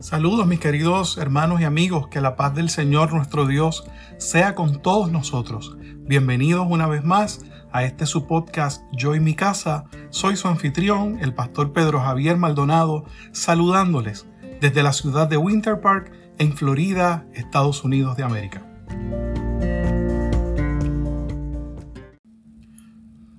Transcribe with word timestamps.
Saludos 0.00 0.46
mis 0.46 0.60
queridos 0.60 1.18
hermanos 1.18 1.60
y 1.60 1.64
amigos, 1.64 2.08
que 2.08 2.22
la 2.22 2.34
paz 2.34 2.54
del 2.54 2.70
Señor 2.70 3.12
nuestro 3.12 3.46
Dios 3.46 3.84
sea 4.16 4.54
con 4.54 4.80
todos 4.80 5.12
nosotros. 5.12 5.76
Bienvenidos 6.06 6.66
una 6.70 6.86
vez 6.86 7.04
más 7.04 7.44
a 7.70 7.84
este 7.84 8.06
su 8.06 8.26
podcast 8.26 8.82
Yo 8.92 9.14
y 9.14 9.20
mi 9.20 9.34
casa. 9.34 9.84
Soy 10.08 10.36
su 10.36 10.48
anfitrión, 10.48 11.18
el 11.20 11.34
pastor 11.34 11.74
Pedro 11.74 12.00
Javier 12.00 12.38
Maldonado, 12.38 13.04
saludándoles 13.32 14.26
desde 14.62 14.82
la 14.82 14.94
ciudad 14.94 15.28
de 15.28 15.36
Winter 15.36 15.82
Park, 15.82 16.10
en 16.38 16.56
Florida, 16.56 17.26
Estados 17.34 17.84
Unidos 17.84 18.16
de 18.16 18.22
América. 18.22 18.62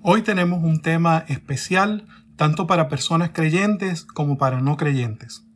Hoy 0.03 0.21
tenemos 0.21 0.63
un 0.63 0.83
tema 0.83 1.25
especial 1.27 2.05
tanto 2.35 2.67
para 2.67 2.87
personas 2.87 3.31
creyentes 3.31 4.05
como 4.05 4.37
para 4.37 4.61
no 4.61 4.77
creyentes 4.77 5.47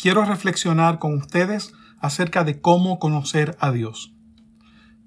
quiero 0.00 0.24
reflexionar 0.24 0.98
con 0.98 1.14
ustedes 1.14 1.72
acerca 2.00 2.44
de 2.44 2.60
cómo 2.60 2.98
conocer 2.98 3.56
a 3.60 3.70
Dios. 3.70 4.14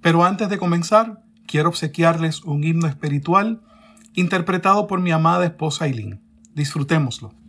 Pero 0.02 0.24
antes 0.24 0.50
de 0.50 0.58
comenzar, 0.58 1.24
quiero 1.48 1.70
obsequiarles 1.70 2.44
un 2.44 2.64
himno 2.64 2.88
espiritual 2.88 3.62
interpretado 4.14 4.86
por 4.86 5.00
mi 5.02 5.12
amada 5.12 5.46
esposa 5.46 5.88
Eileen. 5.88 6.22
Disfrutémoslo. 6.54 7.43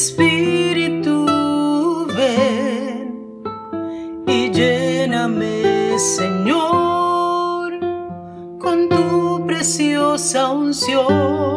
Espíritu, 0.00 1.26
ven 2.16 3.42
y 4.28 4.48
lléname, 4.52 5.98
Señor, 5.98 7.80
con 8.60 8.88
tu 8.88 9.44
preciosa 9.44 10.50
unción. 10.50 11.48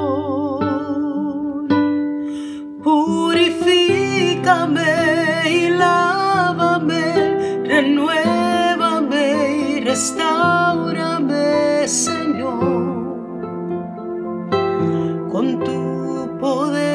y 5.47 5.69
lávame, 5.69 7.63
renuévame 7.63 9.69
y 9.69 9.79
restaurame, 9.81 11.87
Señor, 11.87 12.63
con 15.31 15.63
tu 15.63 16.39
poder. 16.39 16.90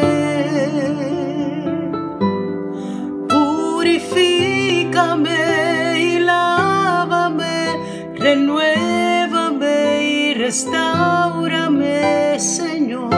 Restaurame, 10.46 12.38
Señor. 12.38 13.10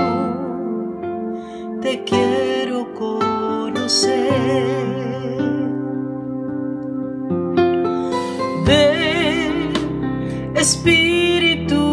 Te 1.82 2.02
quiero 2.04 2.78
Ven, 8.64 9.72
Espíritu, 10.54 11.92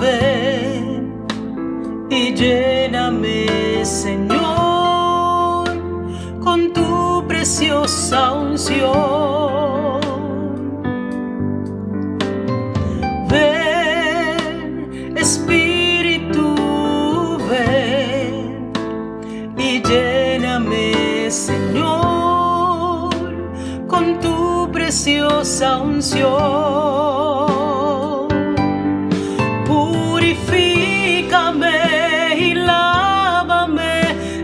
ven 0.00 1.26
y 2.08 2.32
lléname, 2.32 3.84
Señor, 3.84 5.66
con 6.44 6.72
tu 6.72 7.24
preciosa 7.26 8.32
unción. 8.32 10.00
Ven, 13.28 13.65
preciosa 25.56 25.78
unción. 25.78 26.26
Purifícame 29.64 31.16
y 32.38 32.54
lávame, 32.54 34.02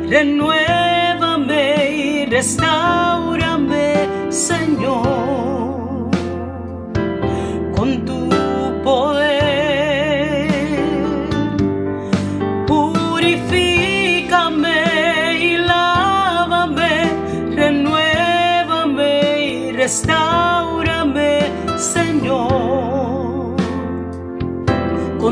renuévame 0.08 1.90
y 1.90 2.26
restaurame, 2.26 3.01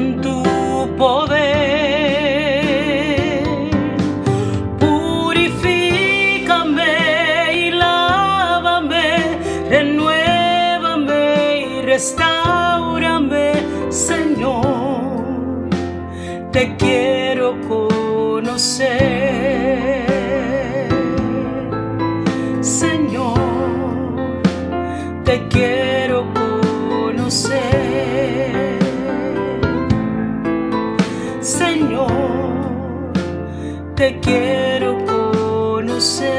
con 0.00 0.21
tu 0.21 0.43
poder. 0.97 1.44
Purifícame 4.78 5.66
y 7.55 7.71
lávame, 7.71 9.09
renuévame 9.69 11.25
y 11.61 11.83
restaurame, 11.83 13.53
Señor. 13.91 15.69
Te 16.53 16.77
quiero 16.77 17.47
conocer, 17.69 18.88
Señor. 22.61 23.38
Te 25.25 25.37
quiero 25.49 26.19
conocer, 26.34 28.19
Te 34.00 34.19
quiero 34.21 34.97
conocer. 35.05 36.31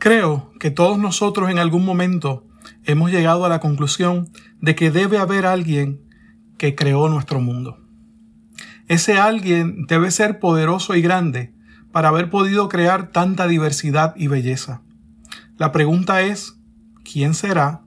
Creo 0.00 0.50
que 0.58 0.70
todos 0.70 0.96
nosotros 0.96 1.50
en 1.50 1.58
algún 1.58 1.84
momento 1.84 2.44
hemos 2.84 3.10
llegado 3.10 3.44
a 3.44 3.48
la 3.48 3.60
conclusión 3.60 4.30
de 4.60 4.74
que 4.74 4.90
debe 4.90 5.18
haber 5.18 5.46
alguien 5.46 6.00
que 6.58 6.74
creó 6.74 7.08
nuestro 7.08 7.40
mundo. 7.40 7.78
Ese 8.86 9.18
alguien 9.18 9.86
debe 9.86 10.10
ser 10.10 10.38
poderoso 10.38 10.94
y 10.94 11.02
grande 11.02 11.54
para 11.92 12.08
haber 12.08 12.28
podido 12.28 12.68
crear 12.68 13.10
tanta 13.10 13.46
diversidad 13.46 14.14
y 14.16 14.26
belleza. 14.26 14.82
La 15.56 15.72
pregunta 15.72 16.22
es, 16.22 16.58
¿quién 17.04 17.34
será 17.34 17.82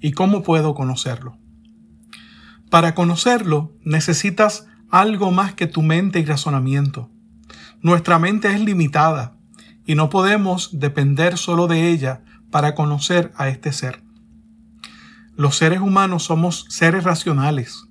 y 0.00 0.12
cómo 0.12 0.42
puedo 0.42 0.74
conocerlo? 0.74 1.36
Para 2.70 2.94
conocerlo 2.94 3.76
necesitas 3.84 4.66
algo 4.90 5.30
más 5.30 5.54
que 5.54 5.66
tu 5.66 5.82
mente 5.82 6.20
y 6.20 6.24
razonamiento. 6.24 7.10
Nuestra 7.82 8.18
mente 8.18 8.52
es 8.52 8.60
limitada 8.60 9.36
y 9.84 9.94
no 9.94 10.10
podemos 10.10 10.78
depender 10.78 11.36
solo 11.36 11.66
de 11.66 11.88
ella 11.88 12.22
para 12.50 12.74
conocer 12.74 13.32
a 13.36 13.48
este 13.48 13.72
ser. 13.72 14.02
Los 15.40 15.56
seres 15.56 15.80
humanos 15.80 16.24
somos 16.24 16.66
seres 16.68 17.02
racionales. 17.02 17.88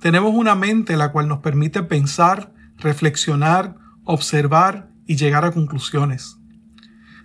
Tenemos 0.00 0.34
una 0.34 0.54
mente 0.54 0.96
la 0.96 1.12
cual 1.12 1.28
nos 1.28 1.40
permite 1.40 1.82
pensar, 1.82 2.54
reflexionar, 2.78 3.76
observar 4.04 4.88
y 5.06 5.16
llegar 5.16 5.44
a 5.44 5.50
conclusiones. 5.50 6.38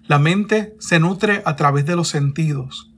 La 0.03 0.19
mente 0.19 0.75
se 0.79 0.99
nutre 0.99 1.41
a 1.45 1.55
través 1.55 1.85
de 1.85 1.95
los 1.95 2.09
sentidos. 2.09 2.91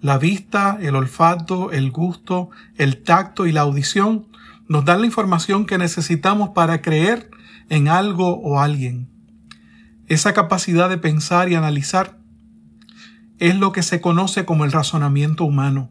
La 0.00 0.16
vista, 0.16 0.78
el 0.80 0.96
olfato, 0.96 1.72
el 1.72 1.90
gusto, 1.90 2.48
el 2.76 3.02
tacto 3.02 3.44
y 3.44 3.52
la 3.52 3.60
audición 3.60 4.28
nos 4.66 4.86
dan 4.86 5.00
la 5.00 5.06
información 5.06 5.66
que 5.66 5.76
necesitamos 5.76 6.52
para 6.54 6.80
creer 6.80 7.28
en 7.68 7.88
algo 7.88 8.40
o 8.40 8.60
alguien. 8.60 9.10
Esa 10.06 10.32
capacidad 10.32 10.88
de 10.88 10.96
pensar 10.96 11.50
y 11.50 11.54
analizar 11.54 12.18
es 13.38 13.56
lo 13.56 13.72
que 13.72 13.82
se 13.82 14.00
conoce 14.00 14.46
como 14.46 14.64
el 14.64 14.72
razonamiento 14.72 15.44
humano. 15.44 15.90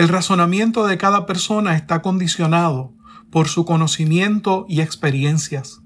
El 0.00 0.08
razonamiento 0.08 0.86
de 0.86 0.96
cada 0.96 1.26
persona 1.26 1.76
está 1.76 2.00
condicionado 2.00 2.94
por 3.30 3.48
su 3.48 3.66
conocimiento 3.66 4.64
y 4.66 4.80
experiencias. 4.80 5.82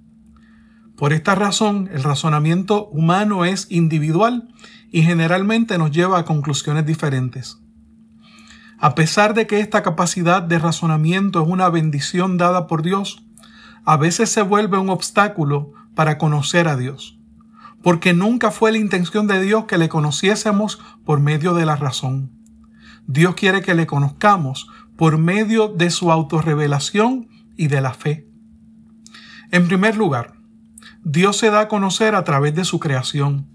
Por 0.96 1.12
esta 1.12 1.34
razón, 1.34 1.90
el 1.93 2.05
razonamiento 2.05 2.87
humano 2.90 3.44
es 3.44 3.66
individual 3.70 4.55
y 4.93 5.02
generalmente 5.02 5.78
nos 5.78 5.90
lleva 5.90 6.20
a 6.20 6.25
conclusiones 6.25 6.87
diferentes. 6.87 7.58
A 8.78 8.94
pesar 8.94 9.34
de 9.34 9.49
que 9.49 9.58
esta 9.58 9.82
capacidad 9.82 10.43
de 10.43 10.61
razonamiento 10.61 11.43
es 11.43 11.49
una 11.49 11.69
bendición 11.69 12.38
dada 12.38 12.69
por 12.69 12.82
Dios, 12.82 13.26
a 13.84 13.96
veces 13.96 14.31
se 14.31 14.43
vuelve 14.43 14.78
un 14.78 14.90
obstáculo 14.90 15.72
para 15.96 16.19
conocer 16.19 16.69
a 16.69 16.76
Dios, 16.76 17.19
porque 17.82 18.14
nunca 18.14 18.52
fue 18.52 18.70
la 18.70 18.78
intención 18.78 19.26
de 19.26 19.43
Dios 19.43 19.64
que 19.64 19.76
le 19.76 19.88
conociésemos 19.88 20.78
por 21.05 21.19
medio 21.19 21.52
de 21.55 21.66
la 21.66 21.75
razón. 21.75 22.34
Dios 23.06 23.35
quiere 23.35 23.62
que 23.62 23.75
le 23.75 23.87
conozcamos 23.87 24.69
por 24.97 25.19
medio 25.19 25.69
de 25.69 25.91
su 25.91 26.11
autorrevelación 26.11 27.29
y 27.56 27.69
de 27.69 27.81
la 27.81 27.95
fe. 27.95 28.29
En 29.51 29.69
primer 29.69 29.97
lugar, 29.97 30.35
Dios 31.03 31.37
se 31.37 31.51
da 31.51 31.61
a 31.61 31.69
conocer 31.69 32.15
a 32.15 32.25
través 32.25 32.55
de 32.55 32.65
su 32.65 32.81
creación. 32.81 33.47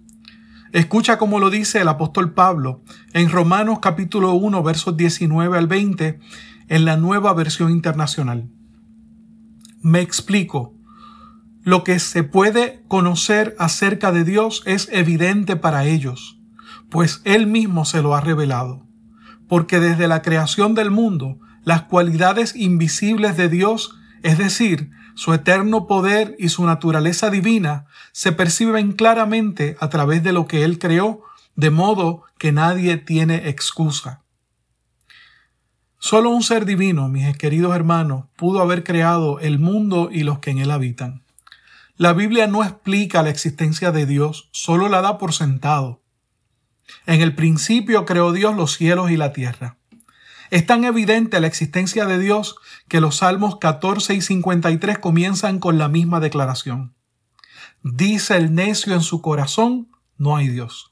Escucha 0.72 1.18
como 1.18 1.40
lo 1.40 1.50
dice 1.50 1.82
el 1.82 1.88
apóstol 1.88 2.34
Pablo 2.34 2.84
en 3.14 3.30
Romanos 3.30 3.80
capítulo 3.82 4.34
1 4.34 4.62
versos 4.62 4.96
19 4.96 5.58
al 5.58 5.68
20 5.68 6.20
en 6.68 6.86
la 6.86 6.96
nueva 6.96 7.34
versión 7.34 7.72
internacional. 7.72 8.50
Me 9.82 10.02
explico. 10.02 10.76
Lo 11.64 11.84
que 11.84 12.00
se 12.00 12.24
puede 12.24 12.84
conocer 12.88 13.56
acerca 13.60 14.12
de 14.12 14.24
Dios 14.24 14.64
es 14.66 14.88
evidente 14.92 15.56
para 15.56 15.86
ellos, 15.86 16.40
pues 16.90 17.22
Él 17.26 17.48
mismo 17.48 17.84
se 17.84 18.02
lo 18.02 18.16
ha 18.16 18.22
revelado. 18.22 18.89
Porque 19.50 19.82
desde 19.82 20.08
la 20.08 20.22
creación 20.22 20.74
del 20.76 20.92
mundo, 20.92 21.38
las 21.66 21.82
cualidades 21.82 22.56
invisibles 22.56 23.36
de 23.36 23.50
Dios, 23.50 23.94
es 24.24 24.38
decir, 24.38 24.92
su 25.16 25.34
eterno 25.34 25.86
poder 25.86 26.38
y 26.40 26.48
su 26.48 26.66
naturaleza 26.66 27.30
divina 27.30 27.88
se 28.14 28.32
perciben 28.32 28.94
claramente 28.94 29.76
a 29.82 29.90
través 29.90 30.24
de 30.24 30.32
lo 30.32 30.48
que 30.48 30.64
Él 30.64 30.80
creó, 30.80 31.24
de 31.58 31.72
modo 31.72 32.24
que 32.38 32.54
nadie 32.54 32.96
tiene 32.96 33.50
excusa. 33.50 34.22
Solo 36.02 36.30
un 36.30 36.44
ser 36.44 36.64
divino, 36.64 37.10
mis 37.10 37.36
queridos 37.38 37.76
hermanos, 37.76 38.28
pudo 38.38 38.62
haber 38.62 38.86
creado 38.86 39.40
el 39.42 39.60
mundo 39.60 40.08
y 40.10 40.24
los 40.24 40.40
que 40.40 40.52
en 40.52 40.60
él 40.60 40.72
habitan. 40.72 41.26
La 41.98 42.14
Biblia 42.14 42.48
no 42.48 42.64
explica 42.64 43.22
la 43.22 43.30
existencia 43.30 43.92
de 43.92 44.06
Dios, 44.06 44.48
solo 44.54 44.88
la 44.88 45.02
da 45.02 45.18
por 45.18 45.34
sentado. 45.34 46.02
En 47.06 47.22
el 47.22 47.36
principio 47.36 48.06
creó 48.06 48.32
Dios 48.32 48.56
los 48.56 48.74
cielos 48.74 49.12
y 49.12 49.18
la 49.18 49.34
tierra. 49.34 49.78
Es 50.50 50.66
tan 50.66 50.84
evidente 50.84 51.40
la 51.40 51.48
existencia 51.48 52.06
de 52.06 52.18
Dios 52.18 52.56
que 52.88 53.02
los 53.02 53.18
Salmos 53.18 53.58
14 53.58 54.16
y 54.16 54.22
53 54.22 54.98
comienzan 54.98 55.60
con 55.60 55.78
la 55.78 55.88
misma 55.90 56.20
declaración. 56.20 56.96
Dice 57.84 58.36
el 58.36 58.54
necio 58.56 58.94
en 58.94 59.02
su 59.02 59.22
corazón, 59.22 59.90
no 60.18 60.36
hay 60.36 60.50
Dios. 60.50 60.92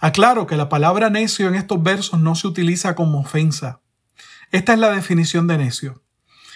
Aclaro 0.00 0.46
que 0.46 0.56
la 0.56 0.68
palabra 0.68 1.10
necio 1.10 1.48
en 1.48 1.54
estos 1.54 1.82
versos 1.82 2.20
no 2.20 2.34
se 2.34 2.46
utiliza 2.46 2.94
como 2.94 3.20
ofensa. 3.20 3.80
Esta 4.50 4.74
es 4.74 4.78
la 4.78 4.92
definición 4.92 5.46
de 5.46 5.58
necio. 5.58 6.02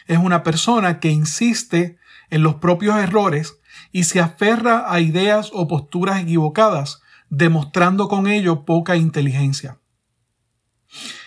Es 0.06 0.18
una 0.18 0.42
persona 0.42 1.00
que 1.00 1.10
insiste 1.10 1.98
en 2.30 2.42
los 2.42 2.56
propios 2.56 2.96
errores 2.96 3.58
y 3.92 4.04
se 4.04 4.20
aferra 4.20 4.92
a 4.92 5.00
ideas 5.00 5.50
o 5.52 5.66
posturas 5.66 6.20
equivocadas, 6.20 7.02
demostrando 7.30 8.08
con 8.08 8.26
ello 8.26 8.64
poca 8.64 8.96
inteligencia. 8.96 9.78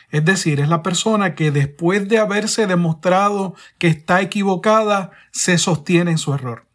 Es 0.09 0.25
decir, 0.25 0.59
es 0.59 0.67
la 0.67 0.83
persona 0.83 1.35
que 1.35 1.51
después 1.51 2.09
de 2.09 2.17
haberse 2.17 2.67
demostrado 2.67 3.55
que 3.77 3.87
está 3.87 4.21
equivocada, 4.21 5.11
se 5.31 5.57
sostiene 5.57 6.11
en 6.11 6.17
su 6.17 6.33
error. 6.33 6.67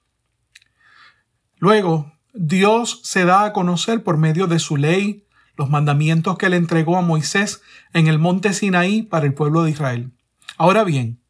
Luego, 1.59 2.13
Dios 2.33 3.01
se 3.03 3.25
da 3.25 3.45
a 3.45 3.53
conocer 3.53 4.03
por 4.03 4.17
medio 4.17 4.47
de 4.47 4.59
su 4.59 4.77
ley, 4.77 5.27
los 5.57 5.71
mandamientos 5.71 6.37
que 6.37 6.49
le 6.49 6.57
entregó 6.57 6.97
a 6.97 7.03
Moisés 7.03 7.63
en 7.93 8.07
el 8.09 8.19
monte 8.19 8.53
Sinaí 8.53 9.03
para 9.03 9.27
el 9.27 9.35
pueblo 9.35 9.63
de 9.63 9.71
Israel. 9.71 10.13
Ahora 10.59 10.85
bien, 10.85 11.21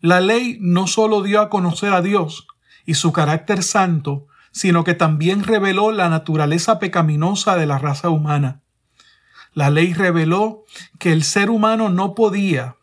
la 0.00 0.20
ley 0.20 0.58
no 0.60 0.86
solo 0.86 1.22
dio 1.22 1.40
a 1.40 1.50
conocer 1.50 1.92
a 1.92 2.02
Dios 2.02 2.46
y 2.84 2.94
su 2.94 3.12
carácter 3.12 3.62
santo, 3.62 4.28
sino 4.56 4.84
que 4.84 4.94
también 4.94 5.44
reveló 5.44 5.92
la 5.92 6.08
naturaleza 6.08 6.78
pecaminosa 6.78 7.56
de 7.56 7.66
la 7.66 7.76
raza 7.76 8.08
humana. 8.08 8.62
La 9.52 9.68
ley 9.68 9.92
reveló 9.92 10.64
que 10.98 11.12
el 11.12 11.24
ser 11.24 11.50
humano 11.50 11.90
no 11.90 12.14
podía, 12.14 12.76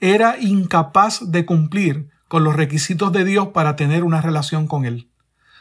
era 0.00 0.38
incapaz 0.40 1.30
de 1.30 1.44
cumplir 1.44 2.08
con 2.28 2.44
los 2.44 2.56
requisitos 2.56 3.12
de 3.12 3.26
Dios 3.26 3.48
para 3.48 3.76
tener 3.76 4.04
una 4.04 4.22
relación 4.22 4.66
con 4.66 4.86
Él. 4.86 5.10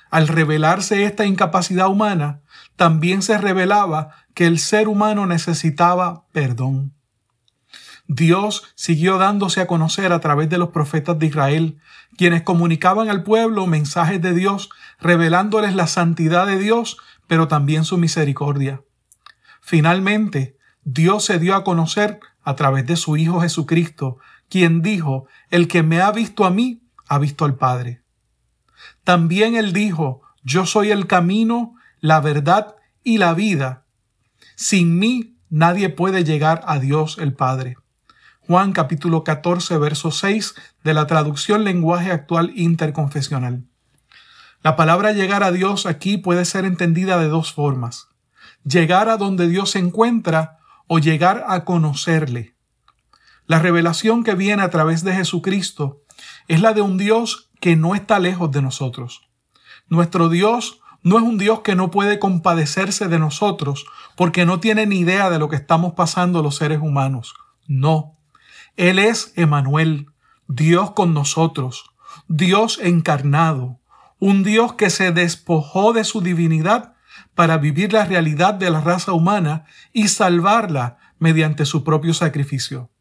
Al 0.10 0.30
revelarse 0.30 1.04
esta 1.04 1.26
incapacidad 1.26 1.90
humana, 1.90 2.40
también 2.78 3.22
se 3.22 3.38
revelaba 3.38 4.12
que 4.36 4.48
el 4.48 4.58
ser 4.58 4.88
humano 4.88 5.26
necesitaba 5.26 6.28
perdón. 6.31 6.94
Dios 8.07 8.63
siguió 8.75 9.18
dándose 9.18 9.62
a 9.62 9.68
conocer 9.68 10.13
a 10.13 10.19
través 10.19 10.50
de 10.50 10.57
los 10.57 10.69
profetas 10.69 11.18
de 11.18 11.25
Israel, 11.25 11.80
quienes 12.18 12.44
comunicaban 12.44 13.09
al 13.09 13.24
pueblo 13.24 13.66
mensajes 13.66 14.21
de 14.21 14.33
Dios, 14.33 14.69
revelándoles 15.00 15.76
la 15.76 15.88
santidad 15.88 16.45
de 16.45 16.59
Dios, 16.59 16.97
pero 17.28 17.47
también 17.47 17.83
su 17.83 17.97
misericordia. 17.97 18.83
Finalmente, 19.62 20.57
Dios 20.83 21.26
se 21.26 21.40
dio 21.40 21.56
a 21.56 21.64
conocer 21.64 22.19
a 22.44 22.56
través 22.56 22.85
de 22.85 22.95
su 22.95 23.18
Hijo 23.18 23.42
Jesucristo, 23.42 24.18
quien 24.50 24.83
dijo, 24.83 25.28
El 25.50 25.68
que 25.68 25.81
me 25.81 26.02
ha 26.02 26.12
visto 26.12 26.45
a 26.45 26.52
mí, 26.52 26.83
ha 27.07 27.18
visto 27.18 27.44
al 27.44 27.56
Padre. 27.56 28.04
También 29.04 29.56
él 29.56 29.74
dijo, 29.74 30.21
Yo 30.44 30.68
soy 30.68 30.92
el 30.92 31.07
camino, 31.07 31.76
la 32.00 32.21
verdad 32.21 32.76
y 33.04 33.18
la 33.18 33.33
vida. 33.33 33.85
Sin 34.56 35.00
mí 35.00 35.38
nadie 35.50 35.90
puede 35.90 36.24
llegar 36.24 36.62
a 36.68 36.78
Dios 36.78 37.18
el 37.19 37.33
Padre. 37.33 37.78
Juan 38.47 38.73
capítulo 38.73 39.23
14, 39.23 39.78
verso 39.78 40.11
6 40.11 40.56
de 40.83 40.94
la 40.94 41.07
traducción 41.07 41.64
lenguaje 41.64 42.11
actual 42.11 42.52
interconfesional. 42.56 43.64
La 44.61 44.75
palabra 44.75 45.14
llegar 45.14 45.44
a 45.44 45.52
Dios 45.52 45.85
aquí 45.85 46.18
puede 46.18 46.45
ser 46.45 46.66
entendida 46.66 47.18
de 47.18 47.28
dos 47.28 47.54
formas 47.54 48.09
llegar 48.66 49.09
a 49.09 49.18
donde 49.18 49.47
Dios 49.47 49.71
se 49.71 49.80
encuentra 49.80 50.57
o 50.87 50.99
llegar 50.99 51.45
a 51.47 51.64
conocerle. 51.64 52.56
La 53.45 53.59
revelación 53.59 54.23
que 54.23 54.33
viene 54.33 54.64
a 54.64 54.69
través 54.69 55.04
de 55.04 55.14
Jesucristo 55.14 56.02
es 56.47 56.61
la 56.61 56.73
de 56.73 56.81
un 56.81 56.97
Dios 56.97 57.52
que 57.61 57.75
no 57.75 57.95
está 57.95 58.19
lejos 58.19 58.52
de 58.52 58.61
nosotros. 58.61 59.30
Nuestro 59.87 60.30
Dios 60.30 60.81
no 61.04 61.18
es 61.18 61.23
un 61.23 61.37
Dios 61.37 61.59
que 61.61 61.75
no 61.75 61.92
puede 61.92 62.18
compadecerse 62.18 63.07
de 63.07 63.19
nosotros 63.19 63.85
porque 64.16 64.45
no 64.45 64.59
tiene 64.59 64.87
ni 64.87 64.99
idea 64.99 65.30
de 65.30 65.37
lo 65.37 65.47
que 65.47 65.56
estamos 65.56 65.94
pasando 65.94 66.42
los 66.42 66.56
seres 66.56 66.80
humanos. 66.81 67.35
No. 67.68 68.15
Él 68.78 69.00
es 69.00 69.32
Emanuel, 69.36 70.08
Dios 70.48 70.92
con 70.92 71.14
nosotros, 71.14 71.92
Dios 72.28 72.80
encarnado, 72.82 73.80
un 74.20 74.44
Dios 74.44 74.74
que 74.74 74.90
se 74.90 75.12
despojó 75.12 75.94
de 75.94 76.04
su 76.04 76.22
divinidad 76.22 76.94
para 77.36 77.58
vivir 77.58 77.94
la 77.94 78.06
realidad 78.06 78.54
de 78.54 78.70
la 78.70 78.82
raza 78.82 79.14
humana 79.14 79.66
y 79.94 80.10
salvarla 80.10 80.98
mediante 81.20 81.66
su 81.66 81.84
propio 81.84 82.14
sacrificio. 82.14 82.92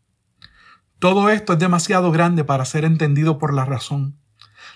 Todo 1.00 1.28
esto 1.28 1.54
es 1.54 1.58
demasiado 1.58 2.12
grande 2.12 2.44
para 2.44 2.64
ser 2.64 2.84
entendido 2.84 3.38
por 3.38 3.52
la 3.52 3.64
razón. 3.64 4.16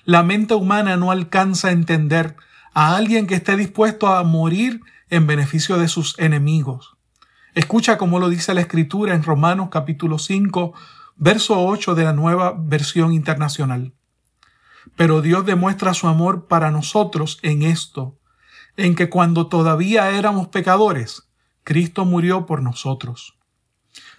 La 0.05 0.23
mente 0.23 0.55
humana 0.55 0.97
no 0.97 1.11
alcanza 1.11 1.69
a 1.69 1.73
entender 1.73 2.37
a 2.75 2.97
alguien 2.97 3.26
que 3.26 3.37
esté 3.37 3.57
dispuesto 3.57 4.09
a 4.09 4.23
morir 4.25 4.81
en 5.11 5.26
beneficio 5.26 5.78
de 5.78 5.88
sus 5.88 6.19
enemigos. 6.19 6.98
Escucha 7.55 7.97
cómo 7.97 8.19
lo 8.19 8.28
dice 8.28 8.52
la 8.52 8.61
Escritura 8.61 9.14
en 9.14 9.23
Romanos 9.23 9.69
capítulo 9.71 10.19
5, 10.19 10.75
verso 11.17 11.64
8 11.64 11.95
de 11.95 12.05
la 12.05 12.12
nueva 12.12 12.55
versión 12.59 13.12
internacional. 13.12 13.95
Pero 14.97 15.23
Dios 15.23 15.47
demuestra 15.47 15.95
su 15.95 16.09
amor 16.09 16.47
para 16.47 16.71
nosotros 16.71 17.38
en 17.43 17.62
esto, 17.62 18.19
en 18.76 18.95
que 18.95 19.09
cuando 19.09 19.49
todavía 19.49 20.11
éramos 20.11 20.49
pecadores, 20.49 21.31
Cristo 21.64 22.05
murió 22.05 22.45
por 22.47 22.62
nosotros. 22.62 23.38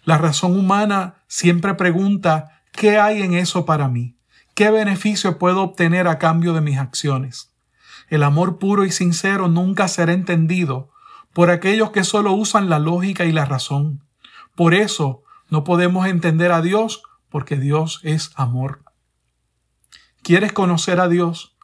La 0.04 0.18
razón 0.18 0.58
humana 0.58 1.24
siempre 1.28 1.76
pregunta, 1.76 2.64
¿qué 2.72 2.98
hay 2.98 3.22
en 3.22 3.36
eso 3.36 3.66
para 3.66 3.88
mí? 3.88 4.18
¿Qué 4.56 4.72
beneficio 4.72 5.38
puedo 5.38 5.62
obtener 5.62 6.08
a 6.08 6.18
cambio 6.18 6.54
de 6.54 6.62
mis 6.62 6.80
acciones? 6.80 7.54
El 8.10 8.24
amor 8.24 8.58
puro 8.58 8.86
y 8.86 8.92
sincero 8.92 9.48
nunca 9.48 9.88
será 9.88 10.14
entendido 10.14 10.90
por 11.34 11.52
aquellos 11.52 11.92
que 11.92 12.04
solo 12.04 12.34
usan 12.34 12.70
la 12.70 12.80
lógica 12.80 13.26
y 13.26 13.32
la 13.32 13.46
razón. 13.46 14.04
Por 14.56 14.74
eso 14.74 15.24
no 15.50 15.64
podemos 15.64 16.08
entender 16.08 16.52
a 16.52 16.62
Dios 16.62 17.02
porque 17.30 17.58
Dios 17.58 18.00
es 18.04 18.32
amor. 18.36 18.84
¿Quieres 20.22 20.52
conocer 20.52 21.00
a 21.00 21.08
Dios? 21.08 21.56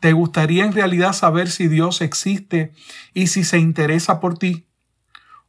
¿Te 0.00 0.12
gustaría 0.12 0.64
en 0.64 0.72
realidad 0.72 1.12
saber 1.12 1.50
si 1.50 1.68
Dios 1.68 2.00
existe 2.00 2.72
y 3.14 3.26
si 3.26 3.44
se 3.44 3.58
interesa 3.58 4.20
por 4.20 4.38
ti? 4.38 4.66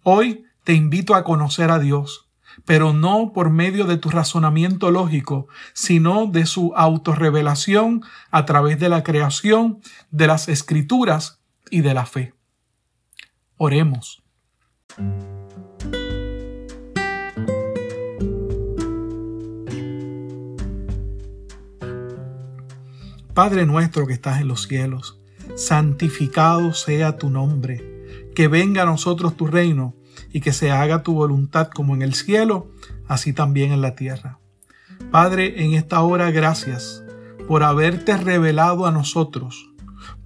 Hoy 0.04 0.46
te 0.64 0.74
invito 0.74 1.16
a 1.16 1.24
conocer 1.24 1.72
a 1.72 1.80
Dios, 1.80 2.28
pero 2.66 2.94
no 2.94 3.32
por 3.34 3.50
medio 3.50 3.86
de 3.86 3.98
tu 3.98 4.10
razonamiento 4.10 4.92
lógico, 4.92 5.48
sino 5.74 6.26
de 6.26 6.46
su 6.46 6.74
autorrevelación 6.76 8.04
a 8.32 8.46
través 8.46 8.80
de 8.80 8.90
la 8.90 9.04
creación, 9.04 9.82
de 10.12 10.28
las 10.28 10.50
escrituras 10.50 11.40
y 11.70 11.82
de 11.82 11.94
la 11.94 12.06
fe. 12.06 12.34
Oremos. 13.62 14.24
Padre 23.34 23.66
nuestro 23.66 24.08
que 24.08 24.13
estás 24.13 24.39
en 24.39 24.48
los 24.48 24.63
cielos, 24.63 25.20
santificado 25.58 26.72
sea 26.74 27.18
tu 27.18 27.30
nombre, 27.30 28.32
que 28.34 28.48
venga 28.48 28.84
a 28.84 28.86
nosotros 28.86 29.36
tu 29.36 29.46
reino 29.46 29.94
y 30.32 30.39
que 30.39 30.54
se 30.54 30.72
haga 30.72 31.04
tu 31.04 31.13
voluntad 31.13 31.68
como 31.68 31.94
en 31.96 32.01
el 32.01 32.13
cielo, 32.13 32.72
así 33.10 33.34
también 33.34 33.74
en 33.74 33.82
la 33.82 33.94
tierra. 33.94 34.39
Padre, 35.12 35.66
en 35.66 35.74
esta 35.74 36.00
hora 36.01 36.32
gracias 36.32 37.04
por 37.46 37.63
haberte 37.63 38.16
revelado 38.16 38.86
a 38.86 38.92
nosotros, 38.92 39.70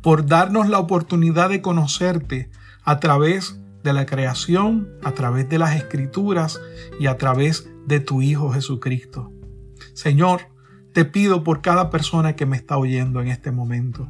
por 0.03 0.27
darnos 0.27 0.69
la 0.69 0.77
oportunidad 0.77 1.49
de 1.49 1.63
conocerte 1.63 2.51
a 2.83 2.99
través 2.99 3.59
de 3.83 3.93
la 3.93 4.05
creación, 4.05 4.89
a 5.03 5.11
través 5.11 5.49
de 5.49 5.57
las 5.57 5.75
escrituras 5.75 6.61
y 6.99 7.07
a 7.07 7.17
través 7.17 7.69
de 7.85 7.99
tu 7.99 8.21
Hijo 8.21 8.51
Jesucristo. 8.51 9.31
Señor, 9.93 10.49
te 10.93 11.05
pido 11.05 11.43
por 11.43 11.61
cada 11.61 11.89
persona 11.89 12.35
que 12.35 12.45
me 12.45 12.55
está 12.55 12.77
oyendo 12.77 13.21
en 13.21 13.27
este 13.27 13.51
momento. 13.51 14.09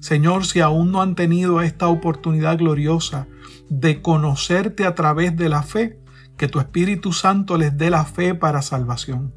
Señor, 0.00 0.46
si 0.46 0.60
aún 0.60 0.90
no 0.90 1.02
han 1.02 1.14
tenido 1.14 1.60
esta 1.62 1.88
oportunidad 1.88 2.58
gloriosa 2.58 3.28
de 3.68 4.02
conocerte 4.02 4.86
a 4.86 4.94
través 4.94 5.36
de 5.36 5.48
la 5.48 5.62
fe, 5.62 5.98
que 6.36 6.48
tu 6.48 6.58
Espíritu 6.58 7.12
Santo 7.12 7.56
les 7.56 7.76
dé 7.76 7.90
la 7.90 8.04
fe 8.04 8.34
para 8.34 8.62
salvación. 8.62 9.34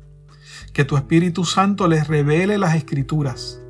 Que 0.73 0.85
tu 0.85 0.97
Espíritu 0.97 1.45
Santo 1.45 1.87
les 1.87 2.07
revele 2.07 2.57
las 2.57 2.75
escrituras. 2.75 3.61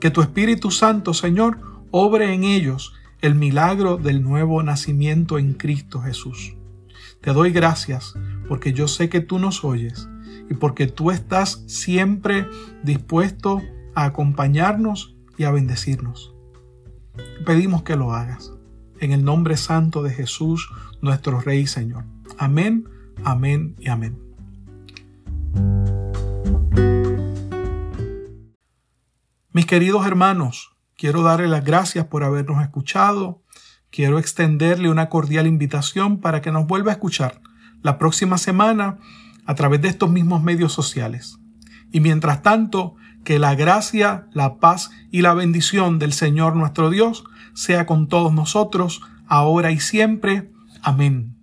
Que 0.00 0.10
tu 0.10 0.20
Espíritu 0.20 0.70
Santo, 0.70 1.14
Señor, 1.14 1.60
obre 1.90 2.32
en 2.34 2.44
ellos 2.44 2.94
el 3.24 3.34
milagro 3.34 3.96
del 3.96 4.22
nuevo 4.22 4.62
nacimiento 4.62 5.38
en 5.38 5.54
Cristo 5.54 6.02
Jesús. 6.02 6.56
Te 7.22 7.32
doy 7.32 7.52
gracias 7.52 8.12
porque 8.48 8.74
yo 8.74 8.86
sé 8.86 9.08
que 9.08 9.22
tú 9.22 9.38
nos 9.38 9.64
oyes 9.64 10.10
y 10.50 10.52
porque 10.52 10.88
tú 10.88 11.10
estás 11.10 11.64
siempre 11.66 12.46
dispuesto 12.82 13.62
a 13.94 14.04
acompañarnos 14.04 15.16
y 15.38 15.44
a 15.44 15.52
bendecirnos. 15.52 16.34
Pedimos 17.46 17.82
que 17.82 17.96
lo 17.96 18.12
hagas. 18.12 18.52
En 19.00 19.12
el 19.12 19.24
nombre 19.24 19.56
santo 19.56 20.02
de 20.02 20.10
Jesús, 20.10 20.70
nuestro 21.00 21.40
Rey 21.40 21.60
y 21.60 21.66
Señor. 21.66 22.04
Amén, 22.36 22.86
amén 23.24 23.74
y 23.78 23.88
amén. 23.88 24.18
Mis 29.50 29.64
queridos 29.64 30.06
hermanos, 30.06 30.73
quiero 30.96 31.22
darle 31.22 31.48
las 31.48 31.64
gracias 31.64 32.06
por 32.06 32.24
habernos 32.24 32.62
escuchado. 32.62 33.42
Quiero 33.90 34.18
extenderle 34.18 34.90
una 34.90 35.08
cordial 35.08 35.46
invitación 35.46 36.20
para 36.20 36.42
que 36.42 36.50
nos 36.50 36.66
vuelva 36.66 36.90
a 36.90 36.94
escuchar 36.94 37.40
la 37.82 37.98
próxima 37.98 38.38
semana 38.38 38.98
a 39.46 39.54
través 39.54 39.80
de 39.82 39.88
estos 39.88 40.10
mismos 40.10 40.42
medios 40.42 40.72
sociales. 40.72 41.38
Y 41.92 42.00
mientras 42.00 42.42
tanto, 42.42 42.96
que 43.24 43.38
la 43.38 43.54
gracia, 43.54 44.26
la 44.32 44.58
paz 44.58 44.90
y 45.10 45.22
la 45.22 45.34
bendición 45.34 45.98
del 45.98 46.12
Señor 46.12 46.56
nuestro 46.56 46.90
Dios 46.90 47.24
sea 47.54 47.86
con 47.86 48.08
todos 48.08 48.32
nosotros, 48.32 49.00
ahora 49.26 49.70
y 49.70 49.80
siempre. 49.80 50.50
Amén. 50.82 51.36